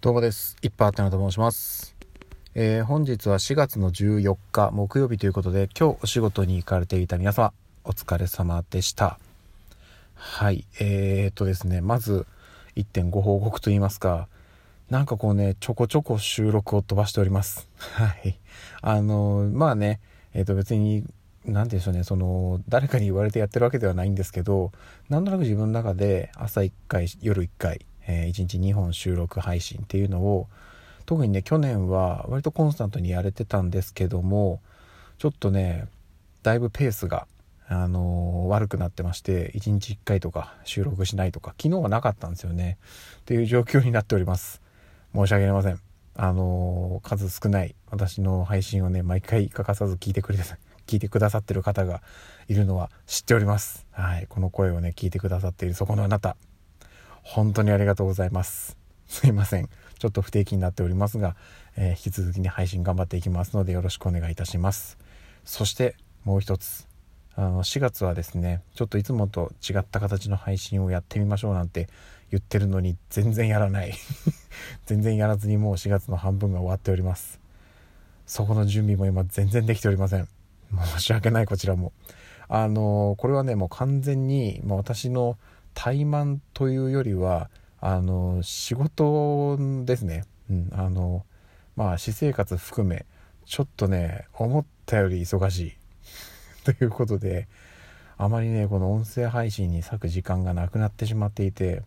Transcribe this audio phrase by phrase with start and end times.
[0.00, 0.56] どうもです。
[0.62, 1.96] いっぱいあってなと申します。
[2.54, 9.18] えー本日は4月の14日木曜日ということで、今日お仕事に行かれていた皆様、お疲れ様でした。
[10.14, 10.64] はい。
[10.78, 12.26] えー、っとですね、まず
[12.76, 14.28] 1点ご報告と言いますか、
[14.88, 17.68] なんかこうね、ちょこちょこ収録を飛ばしております。
[17.76, 18.38] はい。
[18.82, 19.98] あのまあね、
[20.32, 21.02] えっと別に、
[21.44, 24.70] なんでしょうね、その、誰かに言われてやってるわけではないんですけど、
[25.08, 30.48] なんとなく自分の中で朝1回、夜1回、え1日2本収録配信っていうのを、
[31.06, 34.60] 特にね、去年は割とコンスタントにやれてたんですけども、
[35.18, 35.86] ちょっとね、
[36.42, 37.26] だいぶペースが、
[37.68, 42.78] あのー悪くなってまして、1日1回とか収録しないとか、昨日はなかったんですよね。
[43.20, 44.62] っていう状況になっております。
[45.14, 45.78] 申し訳ありません。
[46.14, 50.44] あのー数少ない私の配信をね、毎回欠かさず聞いてくれて、
[50.86, 52.02] 聞いてくださってる方が
[52.48, 53.86] いるのは知っております。
[53.90, 54.26] はい。
[54.28, 56.36] この声をね、聞いてくださっているそこのあなた、
[57.22, 58.76] 本当にありがとうございます。
[59.06, 59.68] すいません。
[59.98, 61.36] ちょっと不定期になっておりますが、
[61.76, 64.98] えー引き続きね、配信頑張っていきますのでよろしくお願いいたします。
[65.44, 66.86] そして、もう一つ。
[67.34, 71.88] あの、4月はですね、ちょっといつもと違った形の配信をやってみましょうなんて
[72.30, 73.94] 言ってるのに全然やらない。
[74.86, 77.40] 全然やらずにもう4月の半分が終わっております。
[78.26, 80.28] そこの準備も今全然できておりません。
[80.96, 81.92] 申し訳ないこちらも。
[82.48, 85.36] あのこれはねもう完全に、まあ、私の
[85.78, 90.24] 怠慢というよりはあの仕事ですね。
[90.50, 91.24] うん、あの
[91.76, 93.06] まあ私生活含め
[93.46, 95.72] ちょっとね思ったより忙しい
[96.64, 97.46] ということで
[98.16, 101.84] あまりねこの音声配信に割く時間がなくなってしまっていて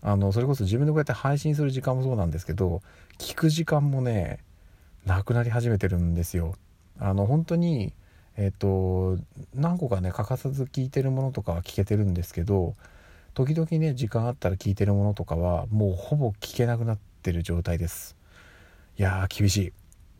[0.00, 2.80] あのそれこそ自分でこうやって配信する時間もそうなんですけど
[3.18, 4.38] 聞く時間もね
[5.04, 6.54] なくなり始めてるんですよ。
[6.98, 7.92] あの本当に
[8.38, 9.18] えっ、と
[9.52, 12.74] 何個かね欠かさず聞いてるものとかは聞けてるんですけど
[13.38, 18.16] 時々ね時間あったら聞いてるものとかはもうほぼ聞けなくなってる状態です。
[18.98, 19.72] いやー厳しい。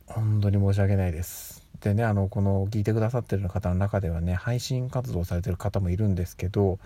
[0.06, 1.66] 本当に申し訳ないです。
[1.80, 6.78] でねあのこの聞いてくださってる方の中ではね配信活動されてる方もいるんですけど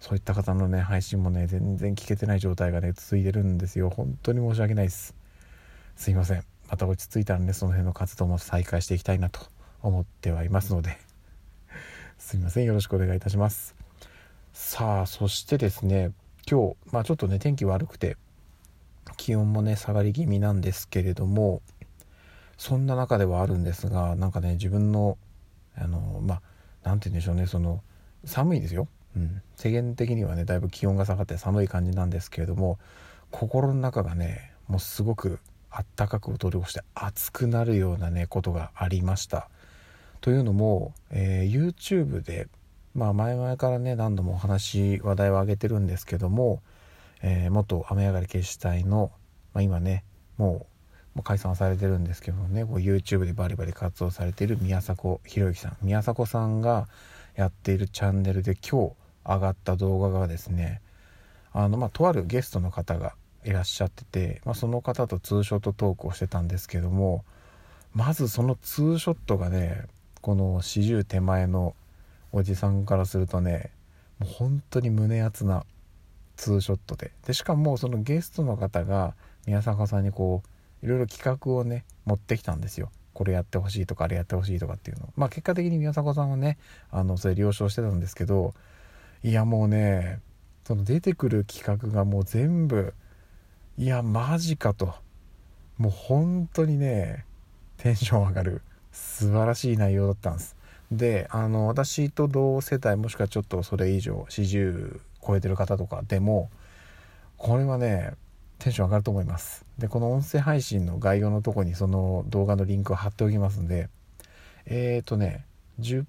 [0.00, 3.88] そういった方のね配信もね全然聞けてない状態がね続いてるんですよ。
[3.88, 5.14] 本当に申し訳ないです。
[5.96, 6.44] すいません。
[6.68, 9.40] また落ち着いたらねその辺の活動も再開していきたいなと
[9.80, 10.98] 思ってはいますので。
[12.18, 12.66] すいません。
[12.66, 13.74] よろしくお願いいたします。
[14.52, 16.12] さあそしてですね
[16.50, 18.16] 今日まあちょっとね天気悪くて
[19.16, 21.62] 気温もね下がり気味なんですけれども
[22.56, 25.16] そんな中ではあるんですがなんかね自分の
[25.76, 26.42] あのまあ
[26.82, 27.82] なんて言うんでしょうねその
[28.24, 32.78] 寒いですよ、うん、世間的にはねだいぶ気温が下がって寒い感じなんですけれども
[33.30, 35.38] 心の中がねもうすごく
[35.70, 39.48] あったかく通り越して熱くなるようなねことがありました。
[40.20, 42.48] というのも、えー YouTube で
[42.94, 46.62] まあ前々からね何度もお話話題を上げてるんですけども、
[47.22, 49.12] えー元雨上がり決死隊の、
[49.54, 50.04] まあ、今ね
[50.36, 50.70] もう
[51.14, 55.76] もう解散されてるんですけどもねこう YouTube でバリバリ活動されている宮迫博之さん。
[55.82, 56.88] 宮迫さんが
[57.36, 58.92] やっているチャンネルで今日
[59.24, 60.80] 上がった動画がですね
[61.52, 63.14] あのまあとあるゲストの方が
[63.44, 67.24] いらっしゃってて、まあ、その方とツーショットトークをしてたんですけども
[67.94, 69.82] まずそのツーショットがね
[70.20, 71.74] この四十手前の
[72.32, 73.70] おじさんからするとね
[74.18, 75.64] もう本当に胸熱な
[76.36, 77.12] ツーショットで。
[77.26, 79.14] でしかもそのゲストの方が
[79.46, 80.42] 宮坂さんにこ
[80.82, 82.90] ういろいろ企画をね持ってきたんですよ。
[83.12, 85.12] これやってほしいとかあれやってほしいとかっていうの。
[85.16, 86.58] まあ結果的に宮迫さんはね
[86.90, 88.54] あのそれ了承してたんですけど
[89.22, 90.20] いやもうね
[90.64, 92.94] その出てくる企画がもう全部
[93.76, 94.94] いやマジかと。
[95.76, 97.24] もう本当にね
[97.78, 98.60] テンション上がる
[98.92, 100.56] 素晴らしい内容だったんです。
[100.90, 106.50] であの私と同世代もしくはちょっとそれ以上40超えてる方とかでも
[107.36, 108.14] これはね
[108.58, 109.64] テンション上がると思います。
[109.78, 113.88] でこの音声配信の概要のとこにその動画のリンクを貼っておきますんで
[114.66, 115.44] えーとね
[115.80, 116.04] 10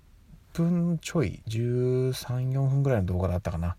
[0.54, 3.76] 分ちょい134分ぐらいの動画だったかな。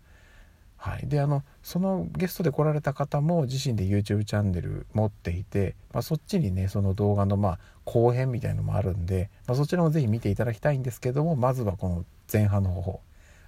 [0.84, 13.00] はい、であのそのゲストで来られた方も自身で YouTube チャンネル持っていて、まあ、そっちにねその動画のまあ後編みたいのもあるんで、まあ、そちらもぜひ見ていただきたいんですけどもまずはこの前半の方法。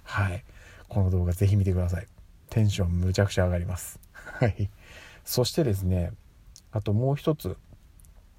[0.03, 0.45] はい。
[0.87, 2.07] この動画ぜひ見てください。
[2.51, 3.99] テンションむちゃくちゃ上がります。
[4.15, 4.69] はい。
[5.25, 6.13] そしてですね
[6.71, 7.57] あともう一つ。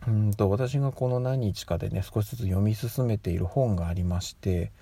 [0.06, 4.72] うんと私がこの何日かでね少しずつ読み進めている本がありまして、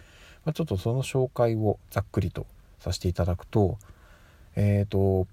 [0.44, 2.46] まあ、ちょっとその紹介をざっくりと
[2.78, 3.78] させていただくと
[4.56, 5.26] えっ、と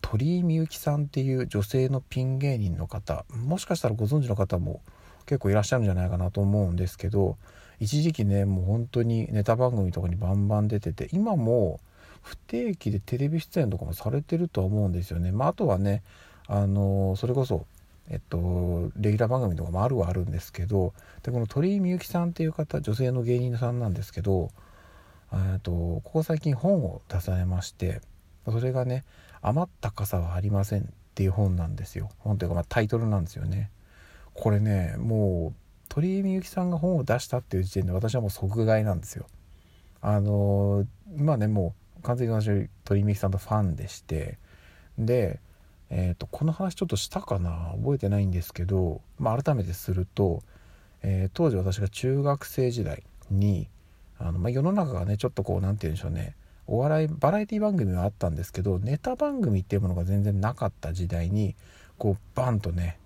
[0.00, 4.80] 鳥居みゆきさんっていう女性のピン芸人の方もしかしたらご存知の方も
[5.26, 7.36] 結構いらっしゃるんじゃないかなと思うんですけど
[7.78, 11.80] 一時期ねもう本当にネタ番組とかにバンバン出てて今も
[12.22, 15.32] 不定期でテレビ出演とかもされてるとは思うんですよね。
[15.32, 16.02] まあ、あとはね
[16.46, 17.66] あのそれこそ
[18.10, 20.92] えっとレギュラー番組とかもあるはあるんですけど
[21.22, 24.50] でこの鳥居みゆきさんっていう方女性の芸人さんなんですけど
[25.62, 28.00] とここ最近本を出されまして
[28.46, 29.04] それがね
[29.42, 32.10] 「余った傘はありません」っていう本なんですよ。
[32.18, 33.70] 本というかまあタイトルなんですよね。
[34.34, 35.54] これねもう
[35.88, 39.26] 鳥居みゆきさんが本を出したっていう時点で私はもう即買いなんですよ。
[40.00, 44.38] あのまあねもう完全に私鳥居みゆきさんとファンでして。
[44.98, 45.40] で
[45.92, 47.72] えーと、この話ちょっとしたかな？
[47.74, 50.44] 覚えてないんですけど、まあ、改めてすると、
[51.02, 53.68] えー、当時私が中学生時代に
[54.16, 56.36] あの、まあ、世の中がねちょっとこう何て言うんでしょうね。
[56.70, 61.54] お笑いバラエティ番組はあったんですけどネタ番組っていうものが全然なかった時代に
[61.98, 62.98] こうバンとね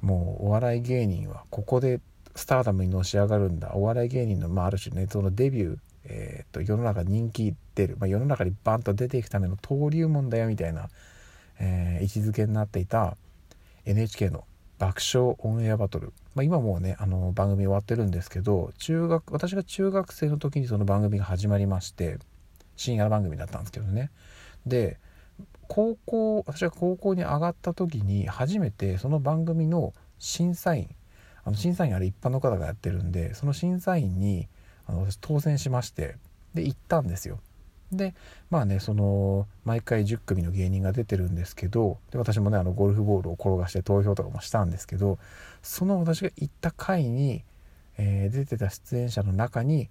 [0.00, 2.00] もうお笑い芸人はここで
[2.34, 3.72] スターダムにのし上がるんだ。
[3.74, 10.88] お笑い芸人の、まあ、ある種ねそのデビュー、えーと、世の中人気出る、まあ、世の中にバンと出ていくための登竜門だよみたいな
[11.60, 13.16] えー、位置づけになっていた
[13.84, 14.44] NHK の
[14.78, 22.18] 爆笑オンエアバトル、まあ、今もうねあの番組終わってるんですけど中学私が中学生の時にその番組が始まりまして
[22.78, 24.10] 深夜番組だったんですけどね。
[24.66, 24.98] で
[25.68, 30.88] 高校私が高校に上がった時に初めてその番組の審査員
[31.44, 34.48] あの審査員あれ一般の方がやってるんでその審査員に
[34.86, 36.16] あの私当選しまして
[36.54, 37.40] で行ったんですよ。
[37.92, 38.14] で
[38.50, 45.18] まあねその毎回10組の芸人が出てるんですけどで私もねあのゴルフボールを転がして投票とかもしたんですけど
[45.62, 47.44] その私が行った回に、
[47.96, 49.88] えー、出てた出演者の中に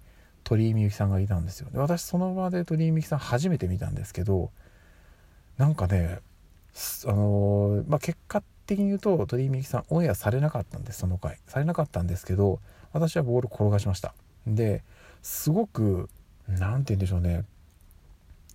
[0.48, 1.68] 鳥居みゆきさんがいたんですよ。
[1.70, 4.50] で私その場で鳥居みゆきさん初めて見たんですけど
[5.58, 6.20] なんかね
[7.04, 11.38] あの、まあ、結果的に言うと鳥居みゆきさんオンエアされなかったんですその回。
[11.46, 12.60] されなかったんですけど
[12.94, 14.14] 私はボール転がしました。
[14.46, 14.82] で
[15.20, 16.08] すごく
[16.48, 17.44] 何て言うんでしょうね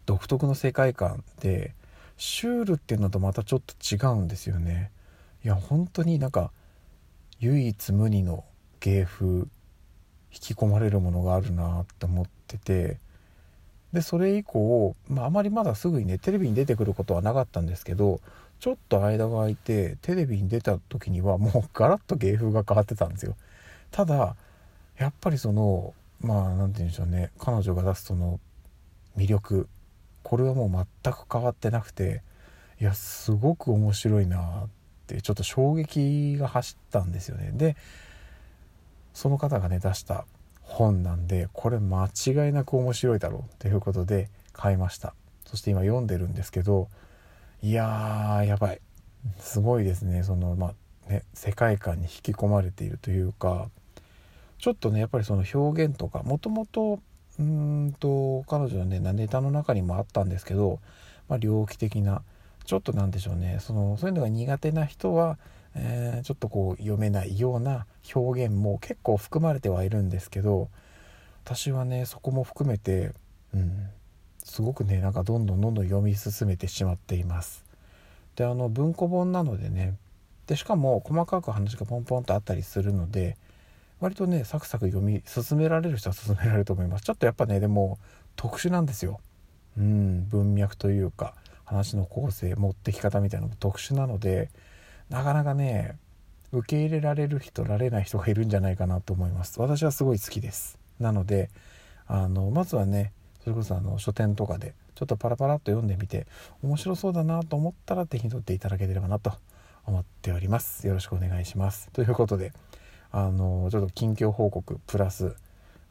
[0.07, 1.75] 独特の世界観で
[2.17, 4.89] シュールっていうのとまたちょっと違うんですよね。
[5.45, 6.51] いや本当になんか
[7.39, 8.45] 唯一無二の
[8.79, 9.45] 芸風
[10.33, 12.97] 引き込まれるものがあるなって思ってて
[13.93, 18.19] でそれ以降、まあ、あまりまだすぐにねテレビに出てくることはなかったんですけど
[18.59, 23.35] ちょっと間が空いてテレビに出た時にはもうガラッと芸風が変わってたんですよ。
[23.91, 24.35] ただ
[24.97, 28.39] やっぱりそのまあ何て言うんでしょうね彼女が出すその
[29.17, 29.67] 魅力
[30.23, 32.21] これはもう全く変わってなくて
[32.79, 34.67] いやすごく面白いなっ
[35.07, 37.51] てちょっと衝撃が走ったんですよね。
[37.53, 37.75] で
[39.13, 40.25] その方がね出した
[40.61, 45.13] 本なんでこれ間違いなく面白いだろうということで買いました。
[45.45, 46.87] そして今読んでるんですけど
[47.61, 48.81] いやーやばい。
[49.37, 50.23] すごいですね。
[50.23, 50.73] そのま
[51.07, 53.69] あね世界観に引き込まれているというか
[54.57, 56.99] ちょっとねやっぱりその表現とかもともと
[57.39, 60.79] うんと彼女のねネタの中にもあったんですけど、
[61.27, 62.21] まあ、猟奇的な
[62.65, 63.57] ちょっとなんでしょうね。
[63.59, 65.37] そのそういうのが苦手な人は、
[65.75, 70.69] えー、ちょっとこう読めないような表現も結構含まれてはいるんですけど
[71.43, 73.11] 私はねそこも含めて、
[73.53, 73.89] うん、
[74.43, 77.65] すごくねなんかどんどんどんどん読み進めてしまっています。
[78.35, 79.95] であの文庫本なのでね
[80.47, 83.37] でしかも細かく話がポンポンとあったりするので
[83.99, 87.99] 割とねサクサク読み進められる人は進められると思いますちょっとやっぱねでも
[88.35, 89.19] 特殊なんですよ
[89.77, 94.49] うん文脈というか話の構成持ってき方みたいなのも特殊なので
[95.13, 95.95] なかなかね
[96.51, 99.61] 受け入れられる人られない人がいるんじゃないかなと思います。
[99.61, 100.79] 私はすごい好きです。
[100.99, 101.51] なので
[102.07, 106.25] あのまずはねそれこそあの書店とかでちょっとパラパラっと読んでみて
[106.63, 109.33] 面白そうだなと思ったら手に取っていただければなと
[109.85, 110.87] 思っております。
[110.87, 111.89] よろしくお願いします。
[111.93, 112.51] ということで
[113.11, 115.35] あのちょっと近況報告プラス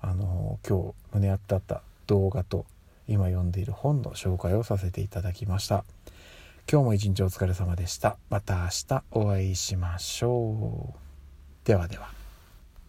[0.00, 2.66] あの今日胸当たった動画と
[3.06, 5.85] 今読んでいる本の紹介をさせていただきました。
[6.71, 8.16] 今日も一日お疲れ様でした。
[8.31, 11.66] また明日お会いしましょう。
[11.66, 12.21] ではでは。